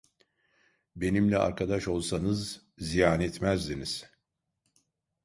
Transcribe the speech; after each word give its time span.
Benimle 0.95 1.37
arkadaş 1.37 1.87
olsanız 1.87 2.61
ziyan 2.77 3.21
etmezdiniz! 3.21 4.05